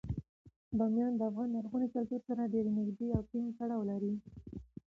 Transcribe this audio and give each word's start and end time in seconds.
بامیان 0.77 1.13
د 1.15 1.21
افغان 1.29 1.49
لرغوني 1.55 1.87
کلتور 1.95 2.21
سره 2.29 2.51
ډیر 2.53 2.65
نږدې 2.77 3.07
او 3.15 3.21
ټینګ 3.29 3.47
تړاو 3.59 3.87
لري. 3.91 4.13